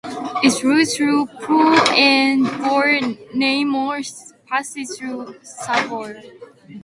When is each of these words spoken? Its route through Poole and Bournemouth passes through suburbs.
Its 0.41 0.63
route 0.63 0.85
through 0.85 1.27
Poole 1.43 1.77
and 1.91 2.45
Bournemouth 2.57 4.33
passes 4.47 4.97
through 4.97 5.35
suburbs. 5.43 6.25